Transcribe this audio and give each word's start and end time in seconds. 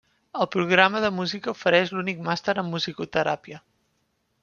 El 0.45 0.47
programa 0.55 1.01
de 1.03 1.11
música 1.17 1.53
ofereix 1.53 1.93
l'únic 1.99 2.25
Màster 2.31 2.59
en 2.65 2.73
Musicoteràpia. 2.73 3.65